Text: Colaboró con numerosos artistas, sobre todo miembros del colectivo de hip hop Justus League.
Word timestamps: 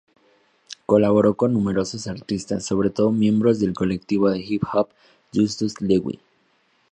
Colaboró 0.87 1.35
con 1.35 1.53
numerosos 1.53 2.07
artistas, 2.07 2.65
sobre 2.65 2.89
todo 2.89 3.11
miembros 3.11 3.59
del 3.59 3.75
colectivo 3.75 4.31
de 4.31 4.39
hip 4.39 4.63
hop 4.73 4.89
Justus 5.31 5.79
League. 5.79 6.17